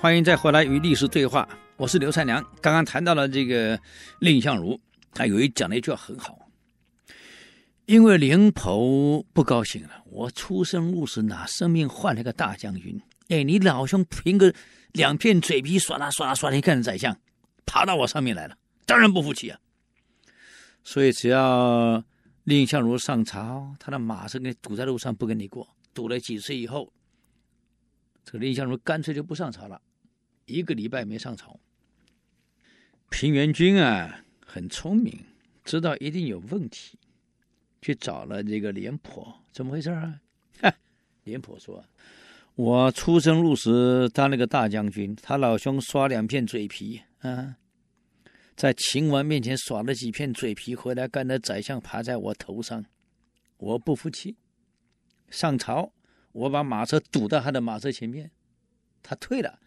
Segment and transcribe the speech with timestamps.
[0.00, 1.46] 欢迎再回来与历史对话，
[1.76, 2.42] 我是刘三娘。
[2.62, 3.78] 刚刚谈到了这个
[4.18, 4.80] 蔺相如，
[5.12, 6.38] 他有一讲了一句话很好，
[7.84, 12.98] 因为廉颇不高兴了，我出生入死，拿生命换了个大将军。
[13.28, 14.54] 哎，你老兄凭个
[14.92, 17.14] 两片嘴皮，唰啦唰啦唰啦，一看宰相
[17.66, 18.56] 爬到我上面来了，
[18.86, 19.60] 当然不服气啊。
[20.82, 22.02] 所以只要
[22.44, 25.68] 蔺相如上朝，他的马是给堵在路上，不跟你过。
[25.92, 26.90] 堵了几次以后，
[28.24, 29.78] 这个蔺相如干脆就不上朝了。
[30.50, 31.58] 一个礼拜没上朝，
[33.08, 35.16] 平原君啊很聪明，
[35.64, 36.98] 知道一定有问题，
[37.80, 40.20] 去找了这个廉颇，怎么回事啊？
[40.60, 40.74] 哈，
[41.22, 41.84] 廉颇说
[42.56, 47.56] ：“我出生入死当了个大将军，他老兄耍两片嘴皮啊，
[48.56, 52.84] 在秦王面前耍了几片嘴皮，回来干的宰相爬在我头上，
[53.56, 54.36] 我不服气，
[55.30, 55.92] 上朝，
[56.32, 58.30] 我把马车堵到他的马车前面，
[59.02, 59.60] 他退了。”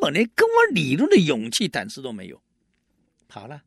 [0.00, 2.40] 根本连跟我理论的勇气胆识都没有，
[3.28, 3.62] 跑了。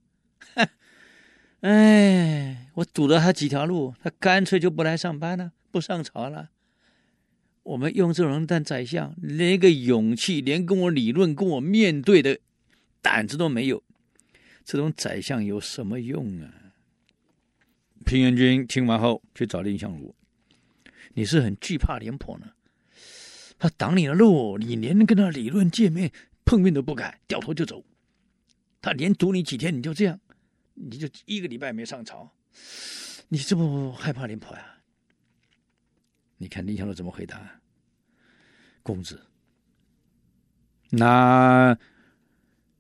[1.61, 6.49] 哎，我堵了他几条路，他干脆就不来上班了，不上朝了。
[7.61, 12.39] 我们用这种人当宰相，连一个勇气，连跟我理论、跟我面对的
[12.99, 13.83] 胆子都没有，
[14.65, 16.73] 这种宰相有什么用啊？
[18.05, 20.15] 平原君听完后去找蔺相如，
[21.13, 22.47] 你是很惧怕廉颇呢？
[23.63, 26.11] 他挡你的路，你连跟他理论见面
[26.43, 27.81] 碰面都不敢，掉头就走。
[28.81, 30.19] 他连堵你几天，你就这样，
[30.73, 32.29] 你就一个礼拜没上朝，
[33.29, 34.65] 你这不害怕廉颇呀？
[36.39, 37.61] 你看蔺相如怎么回答？
[38.81, 39.27] 公子，
[40.89, 41.77] 那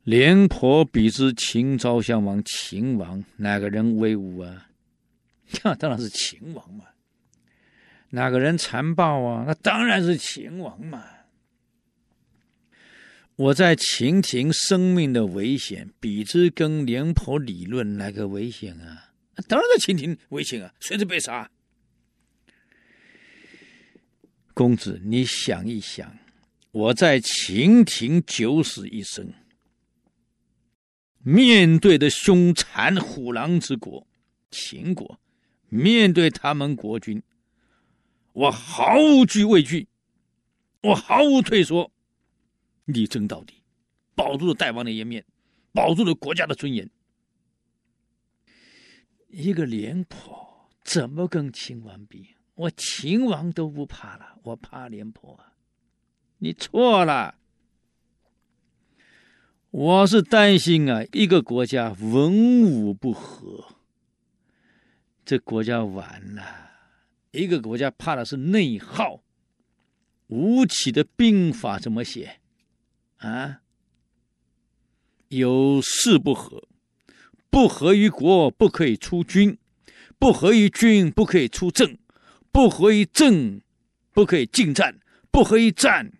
[0.03, 4.67] 廉颇比之秦昭襄王，秦王哪个人威武啊？
[5.63, 6.83] 那 当然是秦王嘛。
[8.15, 9.43] 哪个人残暴啊？
[9.47, 11.03] 那当然是秦王嘛！
[13.35, 19.09] 我在秦庭生命的危险，比之跟廉颇理论，哪个危险啊？
[19.47, 21.49] 当然在秦庭危险啊，随时被杀。
[24.53, 26.15] 公子，你想一想，
[26.69, 29.33] 我在秦庭九死一生，
[31.23, 34.05] 面对的凶残虎狼之国
[34.51, 35.19] 秦国，
[35.69, 37.19] 面对他们国君。
[38.33, 39.87] 我毫无惧畏惧，
[40.81, 41.91] 我毫无退缩，
[42.85, 43.61] 力争到底，
[44.15, 45.25] 保住了大王的颜面，
[45.71, 46.89] 保住了国家的尊严。
[49.29, 52.35] 一个廉颇怎么跟秦王比？
[52.55, 55.53] 我秦王都不怕了，我怕廉颇啊？
[56.39, 57.35] 你错了，
[59.71, 63.75] 我是担心啊，一个国家文武不和，
[65.23, 66.72] 这国家完了。
[67.33, 69.23] 一个国家怕的是内耗，
[70.27, 72.39] 吴起的兵法怎么写？
[73.17, 73.61] 啊，
[75.29, 76.67] 有事不和，
[77.49, 79.57] 不和于国不可以出军，
[80.19, 81.97] 不和于军不可以出政，
[82.51, 83.59] 不和于政
[84.11, 84.99] 不可以进战，
[85.31, 86.13] 不和于战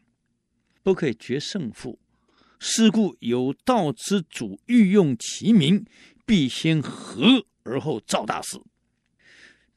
[0.81, 1.99] 不可以决胜负。
[2.57, 5.85] 是故有道之主欲用其民，
[6.25, 8.59] 必先和而后造大事。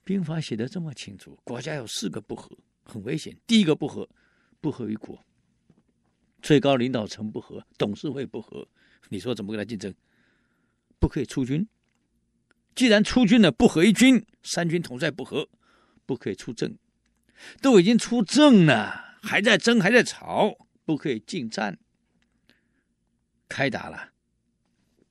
[0.07, 3.37] 兵法写的这么清楚，国家有四个不和，很危险。
[3.45, 4.09] 第一个不和，
[4.61, 5.21] 不和于国，
[6.41, 8.69] 最高领导层不和，董事会不和，
[9.09, 9.93] 你说怎么跟他竞争？
[11.01, 11.69] 不可以出军，
[12.77, 15.49] 既然出军了，不和于军，三军统帅不和，
[16.07, 16.79] 不可以出政，
[17.61, 21.81] 都已经出政了，还在争，还在吵，不可以进战，
[23.49, 24.13] 开打了，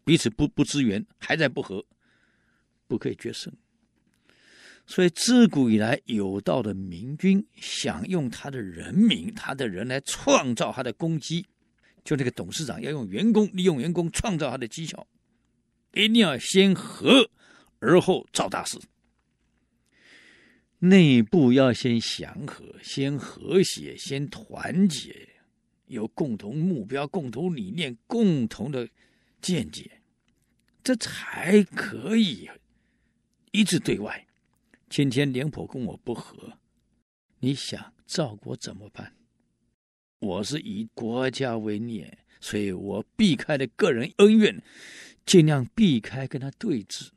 [0.05, 1.85] 彼此不不支援，还在不和，
[2.87, 3.53] 不可以决胜。
[4.87, 11.43] 所以，自古以来，有道的明君想用他的人民、他的人来创造他的功绩，
[12.03, 15.07] 就那个董事长要用员工，利用员工创造他的绩效，
[15.93, 17.29] 一定要先和，
[17.79, 18.79] 而后造大事。
[20.77, 25.29] 内部要先祥和，先和谐，先团结，
[25.87, 28.87] 有共同目标、共同理念、共同的
[29.41, 29.99] 见解，
[30.83, 32.47] 这才可以
[33.51, 34.24] 一致对外。
[34.95, 36.53] 今天廉颇跟我不和，
[37.39, 39.13] 你想赵国怎么办？
[40.19, 44.63] 我是以国家为念，所以我避开了个人恩怨，
[45.25, 47.09] 尽量避开跟他对峙。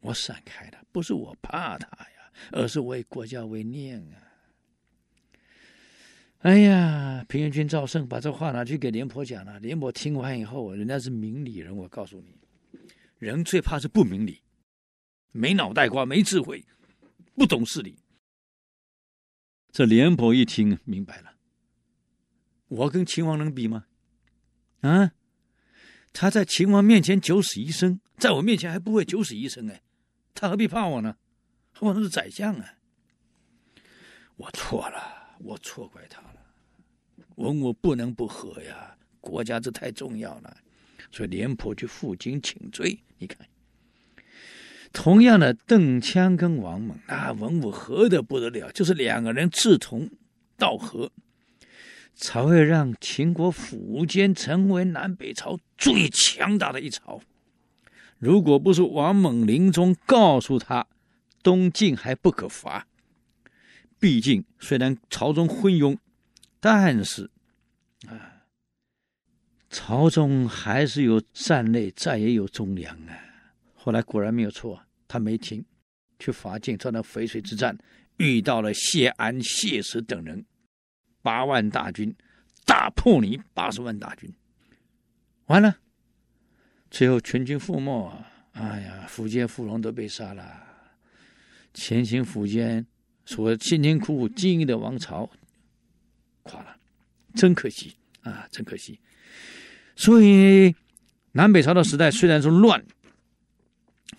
[0.00, 4.18] 我闪开了，不是我怕他呀，而是为国家为念啊！
[6.40, 9.60] 哎呀，平原君赵胜把这话拿去给廉颇讲了。
[9.60, 12.34] 廉颇听完以后，人家是明理人，我告诉你，
[13.20, 14.40] 人最怕是不明理。
[15.32, 16.64] 没脑袋瓜，没智慧，
[17.34, 17.96] 不懂事理。
[19.72, 21.34] 这廉颇一听明白了，
[22.68, 23.86] 我跟秦王能比吗？
[24.82, 25.12] 啊，
[26.12, 29.82] 他在秦王面前九死一生，在我面前还不会九死一生哎，
[30.34, 31.16] 他何必怕我呢？
[31.80, 32.74] 我是宰相啊！
[34.36, 36.54] 我错了，我错怪他了。
[37.36, 40.56] 文武不能不和呀，国家这太重要了，
[41.10, 43.02] 所以廉颇去负荆请罪。
[43.18, 43.48] 你看，
[44.92, 50.10] 同样的邓羌跟王猛，那文武和得不得了，就是两个人志同
[50.56, 51.10] 道合，
[52.14, 57.20] 才会让秦国苻坚成为南北朝最强大的一朝。
[58.18, 60.86] 如果不是王猛临终告诉他，
[61.42, 62.86] 东晋还不可伐。
[63.98, 65.96] 毕竟虽然朝中昏庸，
[66.60, 67.30] 但是
[68.06, 68.44] 啊，
[69.70, 73.31] 朝中还是有善类，再也有忠良啊。
[73.84, 75.64] 后来果然没有错，他没听，
[76.20, 77.76] 去伐晋，在那淝水之战
[78.18, 80.46] 遇到了谢安、谢石等人，
[81.20, 82.14] 八万大军
[82.64, 84.32] 大破你八十万大军，
[85.46, 85.78] 完了，
[86.92, 88.24] 最后全军覆没。
[88.52, 90.62] 哎呀，苻坚、苻融都被杀了。
[91.74, 92.86] 前秦苻坚
[93.24, 95.28] 所辛辛苦苦经营的王朝
[96.44, 96.76] 垮了，
[97.34, 99.00] 真可惜啊，真可惜。
[99.96, 100.72] 所以
[101.32, 102.80] 南北朝的时代虽然说乱，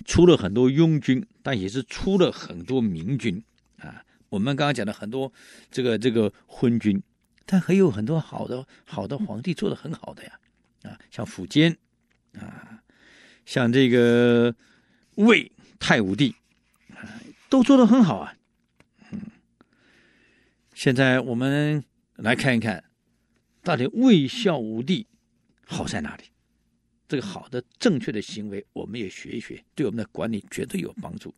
[0.05, 3.43] 出了很多庸军，但也是出了很多明君
[3.77, 4.03] 啊。
[4.29, 5.31] 我们刚刚讲的很多
[5.71, 7.01] 这个这个昏君，
[7.45, 10.39] 但还有很多好的好的皇帝做的很好的呀
[10.83, 11.77] 啊，像苻坚
[12.39, 12.81] 啊，
[13.45, 14.55] 像这个
[15.15, 16.35] 魏太武帝
[16.89, 17.21] 啊。
[17.49, 18.35] 都做得很好啊，
[19.11, 19.21] 嗯，
[20.73, 21.83] 现在我们
[22.15, 22.83] 来看一看，
[23.61, 25.05] 到底魏孝武帝
[25.67, 26.23] 好在哪里？
[27.13, 31.31] 这个好的正确的行为，我们也学一学，对我们的管理绝对有帮助。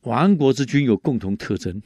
[0.00, 1.80] 亡国之君有共同特征，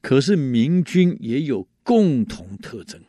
[0.00, 3.00] 可是明君也有共同特征。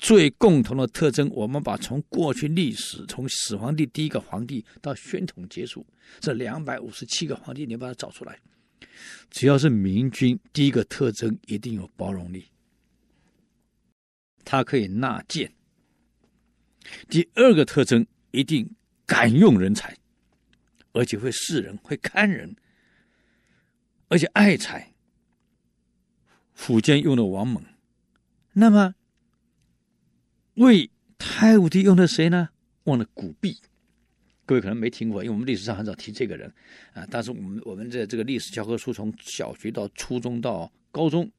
[0.00, 5.86] 最共同的特征，我们把从过去历史，从始皇帝第一个皇帝到宣统结束，
[6.18, 8.36] 这两百五十七个皇帝，你把它找出来。
[9.30, 12.46] 只要是明君，第一个特征一定有包容力，
[14.44, 15.46] 他可以纳谏；
[17.08, 18.74] 第二个特征一定
[19.06, 19.96] 敢用人才，
[20.92, 22.56] 而且会识人，会看人，
[24.08, 24.92] 而且爱才。
[26.56, 27.64] 苻坚用的王猛，
[28.52, 28.94] 那么。
[30.54, 32.50] 魏太武帝用的谁呢？
[32.84, 33.58] 忘了古弼，
[34.44, 36.52] 各位可能没听过，因为我们历史上很少提这个人
[36.92, 37.06] 啊。
[37.10, 41.30] 但是我们我们在这个历史教科书，从小学到初中到高中，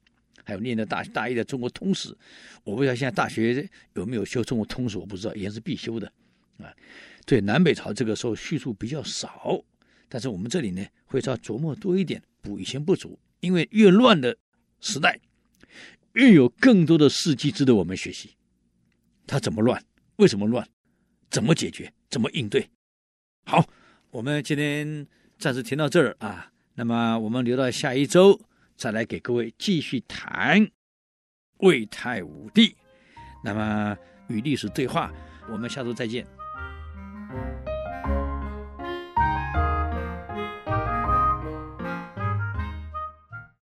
[0.44, 2.16] 还有念的大大一的中国通史，
[2.64, 6.12] 我不知道现在大学有没有修中国通史，我不知道，也是必修的
[6.58, 6.74] 啊。
[7.26, 9.64] 对南北朝这个时候叙述比较少，
[10.10, 14.36] 但是我们这里呢会稍琢磨多一点，补以前不足，因为越乱的
[14.80, 15.20] 时代，
[16.14, 18.32] 越有更多的事迹值得我们学习。
[19.28, 19.84] 他怎么乱？
[20.18, 20.68] 为什么乱？
[21.30, 21.94] 怎么解决？
[22.10, 22.68] 怎么应对？
[23.46, 23.66] 好，
[24.10, 25.08] 我们今天
[25.38, 26.52] 暂时停到这儿啊。
[26.74, 28.42] 那么我们留到下一周
[28.82, 30.68] 再来给各位继续谈
[31.60, 32.76] 魏太武帝。
[33.44, 33.96] 那么
[34.28, 35.12] 与历史对话
[35.52, 36.26] 我们下周再见。